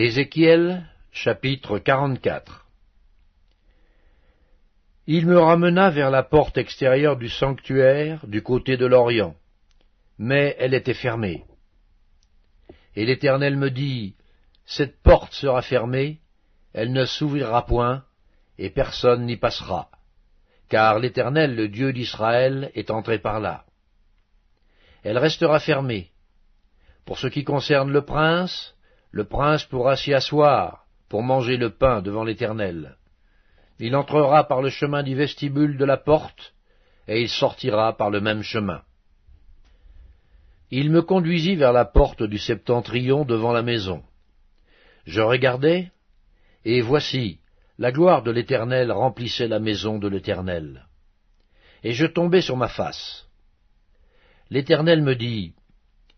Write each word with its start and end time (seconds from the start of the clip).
Ézéchiel 0.00 0.86
chapitre 1.10 1.80
44 1.80 2.68
Il 5.08 5.26
me 5.26 5.40
ramena 5.40 5.90
vers 5.90 6.12
la 6.12 6.22
porte 6.22 6.56
extérieure 6.56 7.16
du 7.16 7.28
sanctuaire 7.28 8.24
du 8.24 8.40
côté 8.40 8.76
de 8.76 8.86
l'Orient, 8.86 9.34
mais 10.16 10.54
elle 10.60 10.74
était 10.74 10.94
fermée. 10.94 11.42
Et 12.94 13.06
l'Éternel 13.06 13.56
me 13.56 13.72
dit, 13.72 14.14
Cette 14.66 15.02
porte 15.02 15.32
sera 15.32 15.62
fermée, 15.62 16.20
elle 16.72 16.92
ne 16.92 17.04
s'ouvrira 17.04 17.66
point, 17.66 18.04
et 18.56 18.70
personne 18.70 19.26
n'y 19.26 19.36
passera, 19.36 19.90
car 20.68 21.00
l'Éternel, 21.00 21.56
le 21.56 21.66
Dieu 21.66 21.92
d'Israël, 21.92 22.70
est 22.76 22.92
entré 22.92 23.18
par 23.18 23.40
là. 23.40 23.64
Elle 25.02 25.18
restera 25.18 25.58
fermée. 25.58 26.12
Pour 27.04 27.18
ce 27.18 27.26
qui 27.26 27.42
concerne 27.42 27.90
le 27.90 28.04
prince, 28.04 28.76
le 29.10 29.24
prince 29.24 29.64
pourra 29.64 29.96
s'y 29.96 30.12
asseoir 30.12 30.84
pour 31.08 31.22
manger 31.22 31.56
le 31.56 31.70
pain 31.70 32.02
devant 32.02 32.24
l'Éternel. 32.24 32.96
Il 33.78 33.96
entrera 33.96 34.44
par 34.44 34.60
le 34.60 34.70
chemin 34.70 35.02
du 35.02 35.14
vestibule 35.14 35.78
de 35.78 35.84
la 35.84 35.96
porte, 35.96 36.54
et 37.06 37.22
il 37.22 37.28
sortira 37.28 37.96
par 37.96 38.10
le 38.10 38.20
même 38.20 38.42
chemin. 38.42 38.82
Il 40.70 40.90
me 40.90 41.00
conduisit 41.00 41.56
vers 41.56 41.72
la 41.72 41.86
porte 41.86 42.22
du 42.22 42.38
septentrion 42.38 43.24
devant 43.24 43.52
la 43.52 43.62
maison. 43.62 44.02
Je 45.06 45.22
regardai, 45.22 45.90
et 46.64 46.82
voici, 46.82 47.40
la 47.78 47.92
gloire 47.92 48.22
de 48.22 48.30
l'Éternel 48.30 48.92
remplissait 48.92 49.48
la 49.48 49.60
maison 49.60 49.98
de 49.98 50.08
l'Éternel. 50.08 50.86
Et 51.82 51.92
je 51.92 52.04
tombai 52.04 52.42
sur 52.42 52.56
ma 52.56 52.68
face. 52.68 53.26
L'Éternel 54.50 55.00
me 55.02 55.14
dit, 55.14 55.54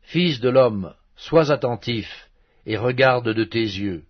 Fils 0.03 0.41
de 0.41 0.49
l'homme, 0.49 0.95
sois 1.15 1.53
attentif, 1.53 2.30
et 2.71 2.77
regarde 2.77 3.35
de 3.35 3.43
tes 3.43 3.59
yeux. 3.59 4.05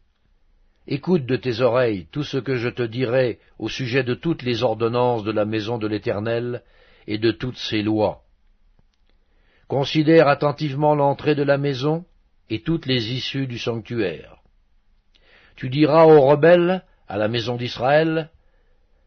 Écoute 0.86 1.24
de 1.24 1.36
tes 1.36 1.62
oreilles 1.62 2.08
tout 2.12 2.24
ce 2.24 2.36
que 2.36 2.56
je 2.56 2.68
te 2.68 2.82
dirai 2.82 3.38
au 3.58 3.70
sujet 3.70 4.04
de 4.04 4.12
toutes 4.12 4.42
les 4.42 4.62
ordonnances 4.62 5.24
de 5.24 5.32
la 5.32 5.46
maison 5.46 5.78
de 5.78 5.86
l'Éternel 5.86 6.62
et 7.06 7.16
de 7.16 7.30
toutes 7.30 7.56
ses 7.56 7.80
lois. 7.80 8.20
Considère 9.66 10.28
attentivement 10.28 10.94
l'entrée 10.94 11.34
de 11.34 11.42
la 11.42 11.56
maison 11.56 12.04
et 12.50 12.60
toutes 12.60 12.84
les 12.84 13.14
issues 13.14 13.46
du 13.46 13.58
sanctuaire. 13.58 14.36
Tu 15.56 15.70
diras 15.70 16.04
aux 16.04 16.20
rebelles, 16.20 16.84
à 17.08 17.16
la 17.16 17.28
maison 17.28 17.56
d'Israël, 17.56 18.28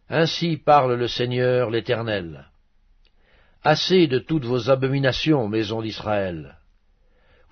Ainsi 0.09 0.57
parle 0.57 0.95
le 0.95 1.07
Seigneur 1.07 1.69
l'Éternel. 1.69 2.47
Assez 3.63 4.07
de 4.07 4.17
toutes 4.17 4.45
vos 4.45 4.71
abominations, 4.71 5.47
maison 5.47 5.83
d'Israël. 5.83 6.57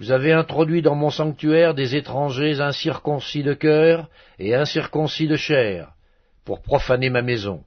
Vous 0.02 0.12
avez 0.12 0.34
introduit 0.34 0.82
dans 0.82 0.96
mon 0.96 1.12
sanctuaire 1.12 1.76
des 1.76 1.96
étrangers 1.96 2.60
incirconcis 2.60 3.44
de 3.44 3.54
cœur 3.54 4.10
et 4.40 4.56
incirconcis 4.56 5.28
de 5.28 5.36
chair, 5.36 5.92
pour 6.44 6.64
profaner 6.64 7.12
ma 7.12 7.22
maison. 7.22 7.64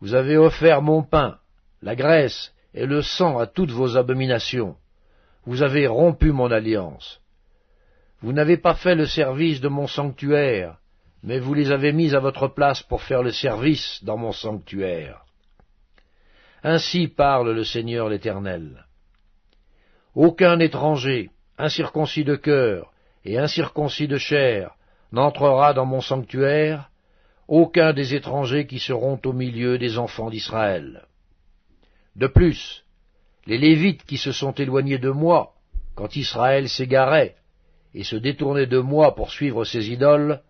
Vous 0.00 0.14
avez 0.14 0.36
offert 0.36 0.82
mon 0.82 1.04
pain, 1.04 1.38
la 1.80 1.94
graisse 1.94 2.52
et 2.74 2.86
le 2.86 3.02
sang 3.02 3.38
à 3.38 3.46
toutes 3.46 3.70
vos 3.70 3.96
abominations. 3.96 4.74
Vous 5.44 5.62
avez 5.62 5.86
rompu 5.86 6.32
mon 6.32 6.50
alliance. 6.50 7.20
Vous 8.20 8.32
n'avez 8.32 8.56
pas 8.56 8.74
fait 8.74 8.96
le 8.96 9.06
service 9.06 9.60
de 9.60 9.68
mon 9.68 9.86
sanctuaire, 9.86 10.78
mais 11.22 11.38
vous 11.38 11.54
les 11.54 11.70
avez 11.70 11.92
mis 11.92 12.16
à 12.16 12.18
votre 12.18 12.48
place 12.48 12.82
pour 12.82 13.02
faire 13.02 13.22
le 13.22 13.30
service 13.30 14.02
dans 14.02 14.16
mon 14.16 14.32
sanctuaire. 14.32 15.20
Ainsi 16.64 17.06
parle 17.06 17.52
le 17.52 17.62
Seigneur 17.62 18.08
l'Éternel. 18.08 18.86
Aucun 20.14 20.58
étranger, 20.58 21.30
incirconcis 21.58 22.24
de 22.24 22.36
cœur 22.36 22.92
et 23.24 23.38
incirconcis 23.38 24.08
de 24.08 24.16
chair, 24.16 24.74
n'entrera 25.12 25.72
dans 25.72 25.86
mon 25.86 26.00
sanctuaire, 26.00 26.90
aucun 27.48 27.92
des 27.92 28.14
étrangers 28.14 28.66
qui 28.66 28.78
seront 28.78 29.20
au 29.24 29.32
milieu 29.32 29.78
des 29.78 29.98
enfants 29.98 30.30
d'Israël. 30.30 31.06
De 32.16 32.26
plus, 32.26 32.84
les 33.46 33.58
Lévites 33.58 34.04
qui 34.04 34.18
se 34.18 34.32
sont 34.32 34.52
éloignés 34.52 34.98
de 34.98 35.10
moi, 35.10 35.54
quand 35.94 36.16
Israël 36.16 36.68
s'égarait, 36.68 37.36
et 37.94 38.04
se 38.04 38.16
détournait 38.16 38.66
de 38.66 38.78
moi 38.78 39.14
pour 39.14 39.30
suivre 39.30 39.64
ses 39.64 39.90
idoles, 39.90 40.40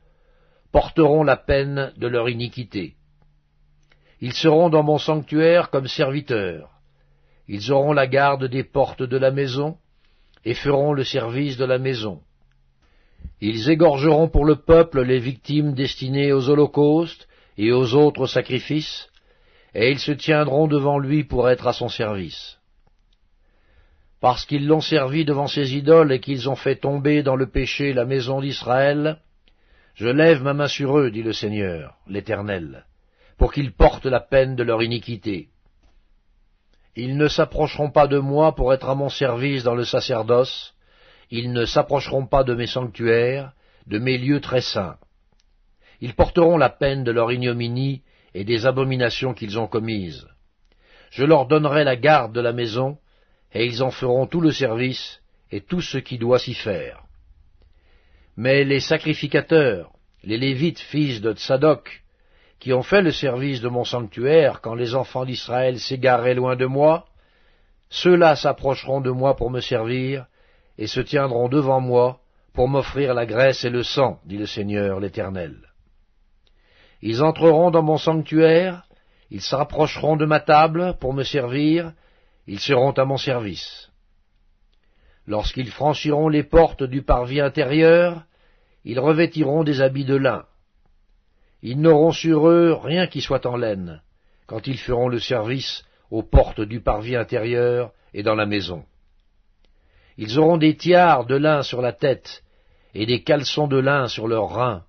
porteront 0.72 1.22
la 1.22 1.36
peine 1.36 1.92
de 1.96 2.06
leur 2.06 2.28
iniquité. 2.28 2.94
Ils 4.20 4.34
seront 4.34 4.68
dans 4.68 4.82
mon 4.82 4.98
sanctuaire 4.98 5.70
comme 5.70 5.88
serviteurs, 5.88 6.79
ils 7.52 7.72
auront 7.72 7.92
la 7.92 8.06
garde 8.06 8.44
des 8.44 8.62
portes 8.62 9.02
de 9.02 9.16
la 9.16 9.32
maison, 9.32 9.76
et 10.44 10.54
feront 10.54 10.92
le 10.92 11.02
service 11.02 11.56
de 11.56 11.64
la 11.64 11.78
maison. 11.78 12.20
Ils 13.40 13.68
égorgeront 13.68 14.28
pour 14.28 14.44
le 14.44 14.54
peuple 14.54 15.02
les 15.02 15.18
victimes 15.18 15.74
destinées 15.74 16.32
aux 16.32 16.48
holocaustes 16.48 17.26
et 17.58 17.72
aux 17.72 17.94
autres 17.94 18.26
sacrifices, 18.26 19.08
et 19.74 19.90
ils 19.90 19.98
se 19.98 20.12
tiendront 20.12 20.68
devant 20.68 21.00
lui 21.00 21.24
pour 21.24 21.50
être 21.50 21.66
à 21.66 21.72
son 21.72 21.88
service. 21.88 22.58
Parce 24.20 24.46
qu'ils 24.46 24.68
l'ont 24.68 24.80
servi 24.80 25.24
devant 25.24 25.48
ses 25.48 25.74
idoles 25.74 26.12
et 26.12 26.20
qu'ils 26.20 26.48
ont 26.48 26.54
fait 26.54 26.76
tomber 26.76 27.24
dans 27.24 27.36
le 27.36 27.50
péché 27.50 27.92
la 27.92 28.04
maison 28.04 28.40
d'Israël, 28.40 29.18
je 29.94 30.06
lève 30.06 30.44
ma 30.44 30.54
main 30.54 30.68
sur 30.68 30.96
eux, 30.96 31.10
dit 31.10 31.24
le 31.24 31.32
Seigneur, 31.32 31.96
l'Éternel, 32.06 32.86
pour 33.38 33.52
qu'ils 33.52 33.72
portent 33.72 34.06
la 34.06 34.20
peine 34.20 34.54
de 34.54 34.62
leur 34.62 34.84
iniquité. 34.84 35.48
Ils 37.02 37.16
ne 37.16 37.28
s'approcheront 37.28 37.90
pas 37.90 38.06
de 38.06 38.18
moi 38.18 38.54
pour 38.54 38.74
être 38.74 38.90
à 38.90 38.94
mon 38.94 39.08
service 39.08 39.62
dans 39.62 39.74
le 39.74 39.86
sacerdoce, 39.86 40.74
ils 41.30 41.50
ne 41.50 41.64
s'approcheront 41.64 42.26
pas 42.26 42.44
de 42.44 42.52
mes 42.52 42.66
sanctuaires, 42.66 43.52
de 43.86 43.98
mes 43.98 44.18
lieux 44.18 44.42
très 44.42 44.60
saints. 44.60 44.98
Ils 46.02 46.14
porteront 46.14 46.58
la 46.58 46.68
peine 46.68 47.02
de 47.02 47.10
leur 47.10 47.32
ignominie 47.32 48.02
et 48.34 48.44
des 48.44 48.66
abominations 48.66 49.32
qu'ils 49.32 49.58
ont 49.58 49.66
commises. 49.66 50.26
Je 51.10 51.24
leur 51.24 51.46
donnerai 51.46 51.84
la 51.84 51.96
garde 51.96 52.34
de 52.34 52.40
la 52.42 52.52
maison, 52.52 52.98
et 53.54 53.64
ils 53.64 53.82
en 53.82 53.90
feront 53.90 54.26
tout 54.26 54.42
le 54.42 54.52
service 54.52 55.22
et 55.50 55.62
tout 55.62 55.80
ce 55.80 55.96
qui 55.96 56.18
doit 56.18 56.38
s'y 56.38 56.52
faire. 56.52 57.04
Mais 58.36 58.62
les 58.62 58.80
sacrificateurs, 58.80 59.90
les 60.22 60.36
Lévites 60.36 60.80
fils 60.80 61.22
de 61.22 61.32
Tsadok, 61.32 62.02
qui 62.60 62.75
ont 62.75 62.82
fait 62.82 63.00
le 63.00 63.10
service 63.10 63.62
de 63.62 63.69
mon 63.69 63.84
sanctuaire 63.84 64.60
quand 64.60 64.75
les 64.75 64.94
enfants 64.94 65.25
d'Israël 65.25 65.81
s'égaraient 65.81 66.34
loin 66.34 66.56
de 66.56 66.66
moi, 66.66 67.06
ceux-là 67.88 68.37
s'approcheront 68.37 69.00
de 69.00 69.10
moi 69.10 69.34
pour 69.34 69.50
me 69.50 69.60
servir, 69.60 70.26
et 70.78 70.87
se 70.87 71.00
tiendront 71.00 71.48
devant 71.48 71.81
moi 71.81 72.21
pour 72.53 72.69
m'offrir 72.69 73.15
la 73.15 73.26
graisse 73.26 73.65
et 73.65 73.71
le 73.71 73.82
sang, 73.82 74.21
dit 74.25 74.37
le 74.37 74.47
Seigneur 74.47 75.00
l'Éternel. 75.00 75.56
Ils 77.03 77.22
entreront 77.22 77.71
dans 77.71 77.82
mon 77.82 77.97
sanctuaire, 77.97 78.84
ils 79.31 79.41
s'approcheront 79.41 80.16
de 80.16 80.27
ma 80.27 80.41
table 80.41 80.97
pour 81.00 81.15
me 81.15 81.22
servir, 81.22 81.92
ils 82.47 82.60
seront 82.60 82.92
à 82.92 83.04
mon 83.04 83.16
service. 83.16 83.91
Lorsqu'ils 85.27 85.71
franchiront 85.71 86.28
les 86.28 86.42
portes 86.42 86.82
du 86.82 87.03
parvis 87.03 87.41
intérieur, 87.41 88.25
ils 88.84 88.98
revêtiront 88.98 89.65
des 89.65 89.81
habits 89.81 90.04
de 90.04 90.16
lin, 90.16 90.44
ils 91.62 91.81
n'auront 91.81 92.12
sur 92.12 92.48
eux 92.48 92.72
rien 92.72 93.06
qui 93.06 93.21
soit 93.21 93.47
en 93.47 93.56
laine, 93.56 94.03
quand 94.47 94.66
ils 94.66 94.78
feront 94.78 95.09
le 95.09 95.21
service 95.21 95.84
aux 96.10 96.22
portes 96.22 96.60
du 96.60 96.81
parvis 96.81 97.16
intérieur 97.16 97.93
et 98.15 98.22
dans 98.22 98.34
la 98.34 98.47
maison. 98.47 98.84
Ils 100.16 100.38
auront 100.38 100.56
des 100.56 100.76
tiares 100.76 101.26
de 101.26 101.37
lin 101.37 101.62
sur 101.62 101.81
la 101.81 101.93
tête, 101.93 102.43
et 102.94 103.06
des 103.06 103.22
caleçons 103.22 103.69
de 103.69 103.78
lin 103.78 104.09
sur 104.09 104.26
leurs 104.26 104.50
reins. 104.50 104.84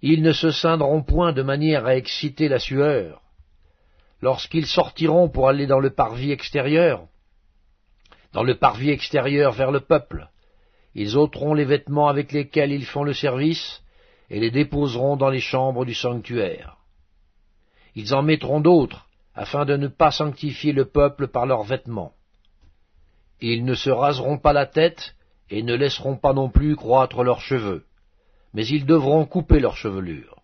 Ils 0.00 0.22
ne 0.22 0.32
se 0.32 0.50
ceindront 0.50 1.02
point 1.02 1.32
de 1.32 1.42
manière 1.42 1.86
à 1.86 1.96
exciter 1.96 2.48
la 2.48 2.58
sueur. 2.58 3.20
Lorsqu'ils 4.20 4.66
sortiront 4.66 5.28
pour 5.28 5.48
aller 5.48 5.66
dans 5.66 5.78
le 5.78 5.90
parvis 5.90 6.32
extérieur, 6.32 7.06
dans 8.32 8.42
le 8.42 8.56
parvis 8.56 8.90
extérieur 8.90 9.52
vers 9.52 9.70
le 9.70 9.80
peuple, 9.80 10.28
ils 10.94 11.16
ôteront 11.16 11.54
les 11.54 11.64
vêtements 11.64 12.08
avec 12.08 12.32
lesquels 12.32 12.72
ils 12.72 12.84
font 12.84 13.04
le 13.04 13.14
service, 13.14 13.82
et 14.32 14.40
les 14.40 14.50
déposeront 14.50 15.16
dans 15.16 15.28
les 15.28 15.40
chambres 15.40 15.84
du 15.84 15.92
sanctuaire. 15.94 16.78
Ils 17.94 18.14
en 18.14 18.22
mettront 18.22 18.60
d'autres, 18.60 19.06
afin 19.34 19.66
de 19.66 19.76
ne 19.76 19.88
pas 19.88 20.10
sanctifier 20.10 20.72
le 20.72 20.86
peuple 20.86 21.28
par 21.28 21.44
leurs 21.44 21.64
vêtements. 21.64 22.12
Ils 23.42 23.64
ne 23.64 23.74
se 23.74 23.90
raseront 23.90 24.38
pas 24.38 24.54
la 24.54 24.64
tête, 24.64 25.14
et 25.50 25.62
ne 25.62 25.74
laisseront 25.74 26.16
pas 26.16 26.32
non 26.32 26.48
plus 26.48 26.76
croître 26.76 27.22
leurs 27.22 27.42
cheveux, 27.42 27.84
mais 28.54 28.66
ils 28.66 28.86
devront 28.86 29.26
couper 29.26 29.60
leurs 29.60 29.76
chevelures. 29.76 30.40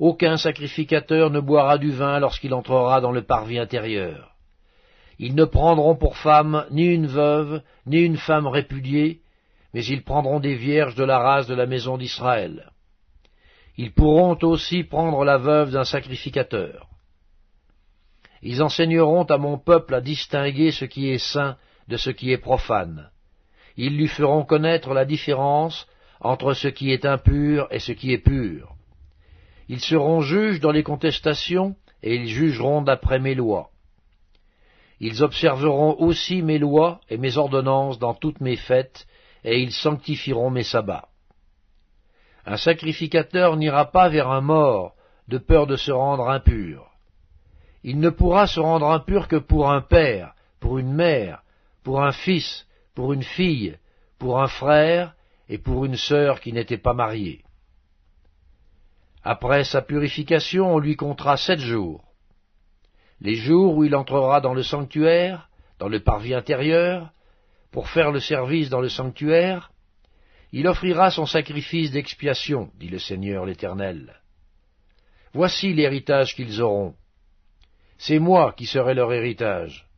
Aucun 0.00 0.36
sacrificateur 0.36 1.30
ne 1.30 1.38
boira 1.38 1.78
du 1.78 1.92
vin 1.92 2.18
lorsqu'il 2.18 2.52
entrera 2.52 3.00
dans 3.00 3.12
le 3.12 3.22
parvis 3.22 3.60
intérieur. 3.60 4.34
Ils 5.20 5.36
ne 5.36 5.44
prendront 5.44 5.94
pour 5.94 6.16
femme 6.16 6.66
ni 6.72 6.86
une 6.86 7.06
veuve, 7.06 7.62
ni 7.86 8.00
une 8.00 8.16
femme 8.16 8.48
répudiée, 8.48 9.20
mais 9.72 9.84
ils 9.84 10.02
prendront 10.02 10.40
des 10.40 10.56
vierges 10.56 10.96
de 10.96 11.04
la 11.04 11.20
race 11.20 11.46
de 11.46 11.54
la 11.54 11.66
maison 11.66 11.96
d'Israël. 11.96 12.71
Ils 13.82 13.92
pourront 13.92 14.38
aussi 14.42 14.84
prendre 14.84 15.24
la 15.24 15.38
veuve 15.38 15.72
d'un 15.72 15.82
sacrificateur. 15.82 16.86
Ils 18.40 18.62
enseigneront 18.62 19.24
à 19.24 19.38
mon 19.38 19.58
peuple 19.58 19.96
à 19.96 20.00
distinguer 20.00 20.70
ce 20.70 20.84
qui 20.84 21.08
est 21.08 21.18
saint 21.18 21.56
de 21.88 21.96
ce 21.96 22.10
qui 22.10 22.30
est 22.30 22.38
profane. 22.38 23.10
Ils 23.76 23.96
lui 23.96 24.06
feront 24.06 24.44
connaître 24.44 24.94
la 24.94 25.04
différence 25.04 25.88
entre 26.20 26.52
ce 26.52 26.68
qui 26.68 26.92
est 26.92 27.04
impur 27.04 27.66
et 27.72 27.80
ce 27.80 27.90
qui 27.90 28.12
est 28.12 28.24
pur. 28.32 28.76
Ils 29.68 29.80
seront 29.80 30.20
juges 30.20 30.60
dans 30.60 30.70
les 30.70 30.84
contestations, 30.84 31.74
et 32.04 32.14
ils 32.14 32.28
jugeront 32.28 32.82
d'après 32.82 33.18
mes 33.18 33.34
lois. 33.34 33.70
Ils 35.00 35.24
observeront 35.24 35.96
aussi 35.98 36.40
mes 36.40 36.60
lois 36.60 37.00
et 37.10 37.18
mes 37.18 37.36
ordonnances 37.36 37.98
dans 37.98 38.14
toutes 38.14 38.40
mes 38.40 38.56
fêtes, 38.56 39.08
et 39.42 39.60
ils 39.60 39.72
sanctifieront 39.72 40.50
mes 40.50 40.62
sabbats. 40.62 41.08
Un 42.44 42.56
sacrificateur 42.56 43.56
n'ira 43.56 43.90
pas 43.90 44.08
vers 44.08 44.30
un 44.30 44.40
mort, 44.40 44.94
de 45.28 45.38
peur 45.38 45.66
de 45.66 45.76
se 45.76 45.92
rendre 45.92 46.28
impur. 46.28 46.90
Il 47.84 47.98
ne 47.98 48.10
pourra 48.10 48.46
se 48.46 48.60
rendre 48.60 48.90
impur 48.90 49.28
que 49.28 49.36
pour 49.36 49.70
un 49.70 49.80
père, 49.80 50.34
pour 50.60 50.78
une 50.78 50.92
mère, 50.92 51.42
pour 51.82 52.02
un 52.02 52.12
fils, 52.12 52.66
pour 52.94 53.12
une 53.12 53.22
fille, 53.22 53.76
pour 54.18 54.40
un 54.40 54.46
frère 54.46 55.14
et 55.48 55.58
pour 55.58 55.84
une 55.84 55.96
sœur 55.96 56.40
qui 56.40 56.52
n'était 56.52 56.78
pas 56.78 56.94
mariée. 56.94 57.44
Après 59.24 59.64
sa 59.64 59.82
purification, 59.82 60.74
on 60.74 60.78
lui 60.78 60.96
comptera 60.96 61.36
sept 61.36 61.60
jours. 61.60 62.04
Les 63.20 63.34
jours 63.34 63.76
où 63.76 63.84
il 63.84 63.94
entrera 63.94 64.40
dans 64.40 64.54
le 64.54 64.62
sanctuaire, 64.62 65.48
dans 65.78 65.88
le 65.88 66.00
parvis 66.00 66.34
intérieur, 66.34 67.10
pour 67.70 67.88
faire 67.88 68.12
le 68.12 68.20
service 68.20 68.68
dans 68.68 68.80
le 68.80 68.88
sanctuaire, 68.88 69.71
il 70.52 70.68
offrira 70.68 71.10
son 71.10 71.24
sacrifice 71.24 71.90
d'expiation, 71.90 72.70
dit 72.78 72.88
le 72.88 72.98
Seigneur 72.98 73.46
l'Éternel. 73.46 74.20
Voici 75.32 75.72
l'héritage 75.72 76.36
qu'ils 76.36 76.60
auront. 76.60 76.94
C'est 77.96 78.18
moi 78.18 78.52
qui 78.52 78.66
serai 78.66 78.92
leur 78.92 79.12
héritage. 79.12 79.88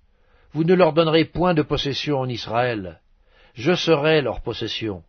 Vous 0.52 0.62
ne 0.62 0.74
leur 0.74 0.92
donnerez 0.92 1.24
point 1.24 1.54
de 1.54 1.62
possession 1.62 2.18
en 2.18 2.28
Israël. 2.28 3.00
Je 3.54 3.74
serai 3.74 4.22
leur 4.22 4.42
possession. 4.42 5.02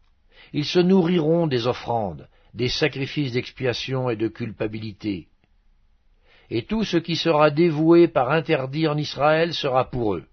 Ils 0.52 0.66
se 0.66 0.80
nourriront 0.80 1.46
des 1.46 1.68
offrandes, 1.68 2.28
des 2.56 2.70
sacrifices 2.70 3.34
d'expiation 3.34 4.10
et 4.10 4.16
de 4.16 4.28
culpabilité. 4.28 5.28
Et 6.50 6.64
tout 6.64 6.84
ce 6.84 6.98
qui 6.98 7.16
sera 7.16 7.52
dévoué 7.52 8.08
par 8.08 8.32
interdit 8.32 8.88
en 8.88 8.98
Israël 8.98 9.54
sera 9.54 9.92
pour 9.92 10.16
eux. 10.16 10.26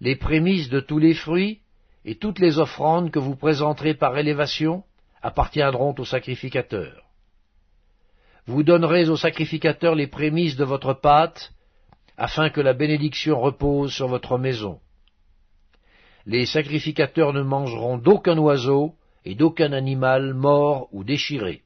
Les 0.00 0.16
prémices 0.16 0.68
de 0.68 0.80
tous 0.80 0.98
les 0.98 1.14
fruits 1.14 1.60
et 2.04 2.16
toutes 2.16 2.38
les 2.38 2.58
offrandes 2.58 3.10
que 3.10 3.18
vous 3.18 3.36
présenterez 3.36 3.94
par 3.94 4.16
élévation 4.16 4.84
appartiendront 5.22 5.94
au 5.98 6.04
sacrificateur. 6.04 7.04
Vous 8.46 8.62
donnerez 8.62 9.08
au 9.08 9.16
sacrificateur 9.16 9.94
les 9.94 10.06
prémices 10.06 10.56
de 10.56 10.64
votre 10.64 10.94
pâte, 10.94 11.52
afin 12.16 12.50
que 12.50 12.60
la 12.60 12.72
bénédiction 12.72 13.40
repose 13.40 13.92
sur 13.92 14.08
votre 14.08 14.38
maison. 14.38 14.80
Les 16.26 16.46
sacrificateurs 16.46 17.32
ne 17.32 17.42
mangeront 17.42 17.98
d'aucun 17.98 18.38
oiseau, 18.38 18.94
et 19.24 19.34
d'aucun 19.34 19.72
animal 19.72 20.34
mort 20.34 20.88
ou 20.92 21.04
déchiré. 21.04 21.62